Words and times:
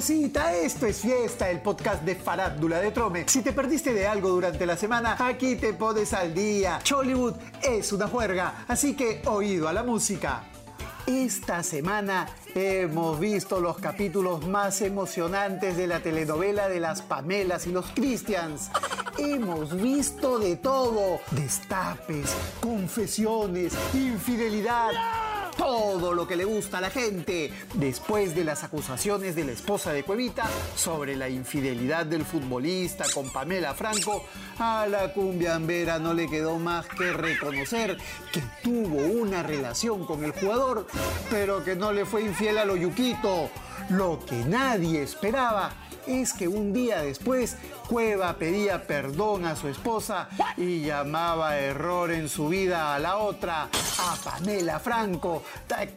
pausita, 0.00 0.56
esto 0.56 0.86
es 0.86 1.02
fiesta, 1.02 1.50
el 1.50 1.60
podcast 1.60 2.02
de 2.04 2.14
Farándula 2.14 2.78
de 2.80 2.90
Trome. 2.90 3.24
Si 3.28 3.42
te 3.42 3.52
perdiste 3.52 3.92
de 3.92 4.06
algo 4.06 4.30
durante 4.30 4.64
la 4.64 4.74
semana, 4.74 5.14
aquí 5.18 5.56
te 5.56 5.74
pones 5.74 6.14
al 6.14 6.32
día. 6.32 6.78
Chollywood 6.82 7.34
es 7.62 7.92
una 7.92 8.08
juerga, 8.08 8.64
así 8.66 8.96
que 8.96 9.20
oído 9.26 9.68
a 9.68 9.74
la 9.74 9.82
música. 9.82 10.44
Esta 11.06 11.62
semana 11.62 12.30
hemos 12.54 13.20
visto 13.20 13.60
los 13.60 13.76
capítulos 13.76 14.48
más 14.48 14.80
emocionantes 14.80 15.76
de 15.76 15.86
la 15.86 16.00
telenovela 16.00 16.70
de 16.70 16.80
las 16.80 17.02
Pamelas 17.02 17.66
y 17.66 17.72
los 17.72 17.84
Christians. 17.90 18.70
Hemos 19.18 19.76
visto 19.82 20.38
de 20.38 20.56
todo. 20.56 21.20
Destapes, 21.32 22.34
confesiones, 22.62 23.74
infidelidad 23.92 24.92
todo 25.60 26.14
lo 26.14 26.26
que 26.26 26.36
le 26.36 26.46
gusta 26.46 26.78
a 26.78 26.80
la 26.80 26.88
gente 26.88 27.52
después 27.74 28.34
de 28.34 28.44
las 28.44 28.64
acusaciones 28.64 29.36
de 29.36 29.44
la 29.44 29.52
esposa 29.52 29.92
de 29.92 30.04
Cuevita 30.04 30.46
sobre 30.74 31.16
la 31.16 31.28
infidelidad 31.28 32.06
del 32.06 32.24
futbolista 32.24 33.04
con 33.12 33.28
Pamela 33.30 33.74
Franco, 33.74 34.24
a 34.58 34.86
la 34.86 35.12
cumbiambera 35.12 35.98
no 35.98 36.14
le 36.14 36.28
quedó 36.28 36.58
más 36.58 36.86
que 36.86 37.12
reconocer 37.12 37.98
que 38.32 38.42
tuvo 38.62 39.02
una 39.20 39.42
relación 39.42 40.06
con 40.06 40.24
el 40.24 40.32
jugador, 40.32 40.86
pero 41.28 41.62
que 41.62 41.76
no 41.76 41.92
le 41.92 42.06
fue 42.06 42.22
infiel 42.22 42.56
a 42.56 42.64
lo 42.64 42.76
yuquito. 42.76 43.50
Lo 43.90 44.18
que 44.24 44.36
nadie 44.44 45.02
esperaba 45.02 45.74
es 46.06 46.32
que 46.32 46.48
un 46.48 46.72
día 46.72 47.02
después 47.02 47.56
Cueva 47.88 48.34
pedía 48.34 48.86
perdón 48.86 49.44
a 49.44 49.56
su 49.56 49.68
esposa 49.68 50.28
y 50.56 50.82
llamaba 50.82 51.58
error 51.58 52.12
en 52.12 52.28
su 52.28 52.48
vida 52.48 52.94
a 52.94 52.98
la 52.98 53.18
otra, 53.18 53.64
a 53.64 54.16
Pamela 54.22 54.78
Franco. 54.78 55.42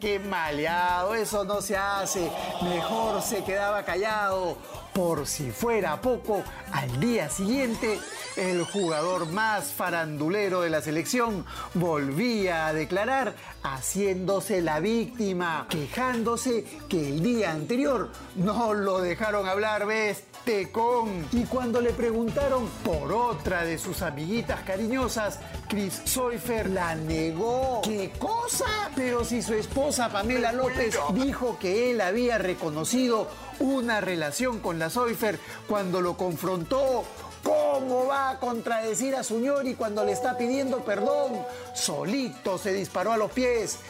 ¡Qué 0.00 0.18
maleado! 0.18 1.14
Eso 1.14 1.44
no 1.44 1.60
se 1.60 1.76
hace. 1.76 2.30
Mejor 2.62 3.22
se 3.22 3.44
quedaba 3.44 3.84
callado. 3.84 4.56
Por 4.94 5.26
si 5.26 5.50
fuera 5.50 6.00
poco, 6.00 6.44
al 6.70 7.00
día 7.00 7.28
siguiente, 7.28 7.98
el 8.36 8.62
jugador 8.64 9.26
más 9.26 9.72
farandulero 9.72 10.60
de 10.60 10.70
la 10.70 10.80
selección 10.82 11.44
volvía 11.74 12.68
a 12.68 12.72
declarar 12.72 13.34
haciéndose 13.64 14.62
la 14.62 14.78
víctima, 14.78 15.66
quejándose 15.68 16.64
que 16.88 17.08
el 17.08 17.24
día 17.24 17.50
anterior 17.50 18.10
no 18.36 18.72
lo 18.72 19.00
dejaron 19.00 19.48
hablar, 19.48 19.84
¿ves? 19.84 20.22
Tecón. 20.44 21.26
Y 21.32 21.44
cuando 21.44 21.80
le 21.80 21.90
preguntaron 21.90 22.68
por 22.84 23.12
otra 23.12 23.64
de 23.64 23.78
sus 23.78 24.00
amiguitas 24.02 24.60
cariñosas, 24.60 25.40
Chris 25.68 26.02
Soifer 26.04 26.68
la 26.70 26.94
negó. 26.94 27.80
¿Qué 27.82 28.12
cosa? 28.18 28.90
Pero 28.94 29.24
si 29.24 29.42
su 29.42 29.54
esposa 29.54 30.10
Pamela 30.10 30.52
López 30.52 30.96
dijo 31.14 31.58
que 31.58 31.90
él 31.90 32.00
había 32.00 32.38
reconocido 32.38 33.28
una 33.60 34.00
relación 34.00 34.58
con 34.58 34.78
la 34.78 34.83
Soifer 34.90 35.38
cuando 35.68 36.00
lo 36.00 36.16
confrontó 36.16 37.04
¿Cómo 37.44 38.06
va 38.06 38.30
a 38.30 38.40
contradecir 38.40 39.14
a 39.14 39.22
su 39.22 39.38
ñori 39.38 39.74
cuando 39.74 40.02
le 40.02 40.12
está 40.12 40.38
pidiendo 40.38 40.82
perdón? 40.82 41.44
Solito 41.74 42.56
se 42.56 42.72
disparó 42.72 43.12
a 43.12 43.18
los 43.18 43.30
pies. 43.32 43.80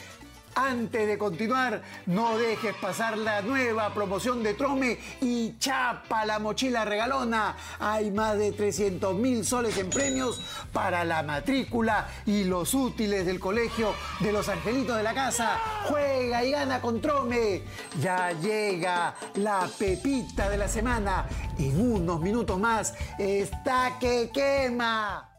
Antes 0.54 1.08
de 1.08 1.18
continuar, 1.18 1.82
no 2.06 2.38
dejes 2.38 2.76
pasar 2.76 3.18
la 3.18 3.42
nueva 3.42 3.92
promoción 3.92 4.42
de 4.44 4.54
Trome 4.54 4.98
y 5.20 5.58
chapa 5.58 6.24
la 6.24 6.38
mochila 6.38 6.84
regalona. 6.84 7.56
Hay 7.80 8.12
más 8.12 8.38
de 8.38 8.52
300 8.52 9.16
mil 9.16 9.44
soles 9.44 9.76
en 9.78 9.90
premios 9.90 10.40
para 10.72 11.04
la 11.04 11.24
matrícula 11.24 12.08
y 12.24 12.44
los 12.44 12.72
útiles 12.72 13.26
del 13.26 13.40
colegio 13.40 13.94
de 14.20 14.32
los 14.32 14.48
angelitos 14.48 14.96
de 14.96 15.02
la 15.02 15.14
casa. 15.14 15.58
Juega 15.88 16.44
y 16.44 16.52
gana 16.52 16.80
con 16.80 17.00
Trome. 17.00 17.62
Ya 18.00 18.30
llega 18.32 19.16
la 19.34 19.68
pepita 19.76 20.48
de 20.48 20.58
la 20.58 20.68
semana. 20.68 21.26
En 21.58 21.80
unos 21.80 22.20
minutos 22.20 22.60
más 22.60 22.94
está 23.18 23.98
que 23.98 24.30
quema. 24.32 25.33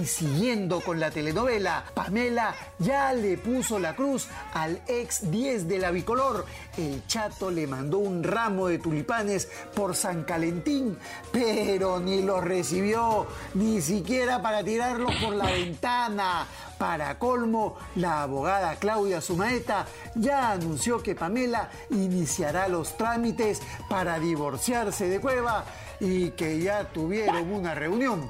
Y 0.00 0.06
siguiendo 0.06 0.80
con 0.80 0.98
la 0.98 1.12
telenovela, 1.12 1.84
Pamela 1.94 2.52
ya 2.80 3.12
le 3.12 3.38
puso 3.38 3.78
la 3.78 3.94
cruz 3.94 4.26
al 4.52 4.80
ex 4.88 5.30
10 5.30 5.68
de 5.68 5.78
la 5.78 5.92
bicolor. 5.92 6.46
El 6.76 7.06
chato 7.06 7.48
le 7.48 7.68
mandó 7.68 7.98
un 7.98 8.24
ramo 8.24 8.66
de 8.66 8.80
tulipanes 8.80 9.48
por 9.72 9.94
San 9.94 10.24
Calentín, 10.24 10.98
pero 11.30 12.00
ni 12.00 12.22
los 12.22 12.42
recibió, 12.42 13.28
ni 13.54 13.80
siquiera 13.80 14.42
para 14.42 14.64
tirarlos 14.64 15.14
por 15.22 15.36
la 15.36 15.46
ventana. 15.46 16.44
Para 16.76 17.16
colmo, 17.16 17.76
la 17.94 18.22
abogada 18.22 18.74
Claudia 18.76 19.20
Sumaeta 19.20 19.86
ya 20.16 20.50
anunció 20.50 21.04
que 21.04 21.14
Pamela 21.14 21.70
iniciará 21.90 22.66
los 22.66 22.96
trámites 22.96 23.62
para 23.88 24.18
divorciarse 24.18 25.08
de 25.08 25.20
Cueva 25.20 25.64
y 26.00 26.30
que 26.30 26.60
ya 26.60 26.90
tuvieron 26.92 27.52
una 27.52 27.76
reunión. 27.76 28.26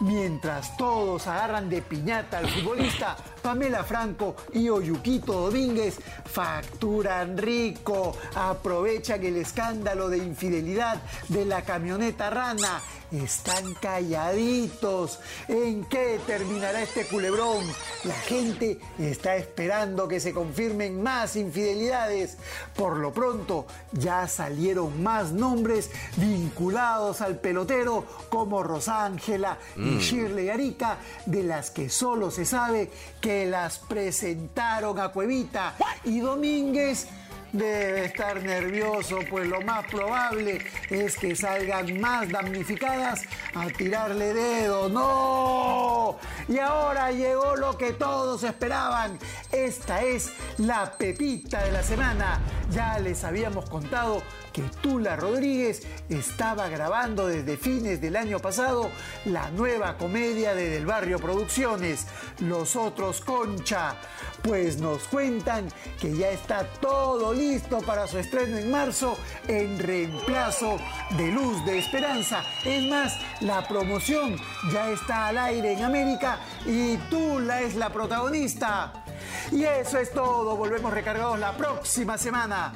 Mientras 0.00 0.76
todos 0.76 1.26
agarran 1.26 1.70
de 1.70 1.80
piñata 1.80 2.38
al 2.38 2.48
futbolista, 2.48 3.16
Pamela 3.46 3.84
Franco 3.84 4.34
y 4.54 4.68
Oyuquito 4.68 5.32
Domínguez 5.42 6.00
facturan 6.24 7.38
rico, 7.38 8.16
aprovechan 8.34 9.22
el 9.22 9.36
escándalo 9.36 10.08
de 10.08 10.18
infidelidad 10.18 11.00
de 11.28 11.44
la 11.44 11.62
camioneta 11.62 12.28
rana 12.28 12.82
están 13.12 13.74
calladitos. 13.74 15.20
¿En 15.48 15.84
qué 15.84 16.18
terminará 16.26 16.82
este 16.82 17.04
culebrón? 17.06 17.64
La 18.04 18.14
gente 18.14 18.78
está 18.98 19.36
esperando 19.36 20.08
que 20.08 20.20
se 20.20 20.32
confirmen 20.32 21.02
más 21.02 21.36
infidelidades. 21.36 22.36
Por 22.74 22.96
lo 22.98 23.12
pronto, 23.12 23.66
ya 23.92 24.26
salieron 24.28 25.02
más 25.02 25.32
nombres 25.32 25.90
vinculados 26.16 27.20
al 27.20 27.38
pelotero 27.38 28.04
como 28.28 28.62
Rosángela 28.62 29.58
y 29.76 29.80
mm. 29.80 29.98
Shirley 29.98 30.50
Arica, 30.50 30.98
de 31.26 31.42
las 31.42 31.70
que 31.70 31.88
solo 31.88 32.30
se 32.30 32.44
sabe 32.44 32.90
que 33.20 33.35
las 33.44 33.78
presentaron 33.80 34.98
a 34.98 35.08
Cuevita. 35.08 35.74
Y 36.04 36.20
Domínguez 36.20 37.08
debe 37.52 38.06
estar 38.06 38.42
nervioso, 38.42 39.20
pues 39.28 39.48
lo 39.48 39.60
más 39.62 39.86
probable 39.86 40.64
es 40.90 41.16
que 41.16 41.34
salgan 41.34 42.00
más 42.00 42.30
damnificadas 42.30 43.22
a 43.54 43.66
tirarle 43.68 44.32
dedo. 44.32 44.88
¡No! 44.88 46.18
Y 46.48 46.58
ahora 46.58 47.10
llegó 47.10 47.56
lo 47.56 47.76
que 47.76 47.92
todos 47.92 48.42
esperaban. 48.42 49.18
Esta 49.50 50.02
es 50.02 50.32
la 50.58 50.92
pepita 50.92 51.64
de 51.64 51.72
la 51.72 51.82
semana. 51.82 52.40
Ya 52.70 52.98
les 52.98 53.24
habíamos 53.24 53.68
contado 53.68 54.22
que 54.56 54.62
Tula 54.80 55.16
Rodríguez 55.16 55.82
estaba 56.08 56.70
grabando 56.70 57.26
desde 57.26 57.58
fines 57.58 58.00
del 58.00 58.16
año 58.16 58.38
pasado 58.38 58.90
la 59.26 59.50
nueva 59.50 59.98
comedia 59.98 60.54
de 60.54 60.70
Del 60.70 60.86
Barrio 60.86 61.18
Producciones, 61.18 62.06
Los 62.38 62.74
Otros 62.74 63.20
Concha. 63.20 63.96
Pues 64.42 64.78
nos 64.78 65.02
cuentan 65.08 65.68
que 66.00 66.16
ya 66.16 66.30
está 66.30 66.64
todo 66.80 67.34
listo 67.34 67.80
para 67.82 68.06
su 68.06 68.16
estreno 68.16 68.56
en 68.56 68.70
marzo 68.70 69.18
en 69.46 69.78
reemplazo 69.78 70.78
de 71.18 71.32
Luz 71.32 71.62
de 71.66 71.78
Esperanza. 71.78 72.42
Es 72.64 72.82
más, 72.88 73.12
la 73.42 73.68
promoción 73.68 74.38
ya 74.72 74.88
está 74.88 75.26
al 75.26 75.36
aire 75.36 75.74
en 75.74 75.84
América 75.84 76.38
y 76.64 76.96
Tula 77.10 77.60
es 77.60 77.74
la 77.74 77.90
protagonista. 77.90 79.04
Y 79.52 79.64
eso 79.64 79.98
es 79.98 80.12
todo, 80.12 80.56
volvemos 80.56 80.94
recargados 80.94 81.38
la 81.38 81.54
próxima 81.54 82.16
semana. 82.16 82.72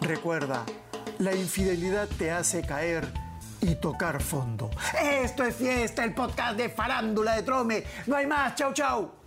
Recuerda, 0.00 0.64
la 1.20 1.34
infidelidad 1.34 2.08
te 2.18 2.30
hace 2.30 2.62
caer 2.62 3.06
y 3.60 3.74
tocar 3.74 4.22
fondo. 4.22 4.70
Esto 5.00 5.44
es 5.44 5.54
fiesta, 5.54 6.02
el 6.02 6.14
podcast 6.14 6.56
de 6.56 6.70
farándula 6.70 7.36
de 7.36 7.42
Trome. 7.42 7.84
No 8.06 8.16
hay 8.16 8.26
más, 8.26 8.54
chau 8.54 8.72
chau. 8.72 9.19